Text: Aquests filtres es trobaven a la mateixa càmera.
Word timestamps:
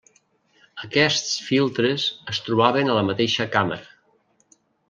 Aquests 0.87 1.35
filtres 1.49 2.07
es 2.35 2.41
trobaven 2.49 2.89
a 2.95 2.99
la 3.01 3.07
mateixa 3.13 3.51
càmera. 3.59 4.61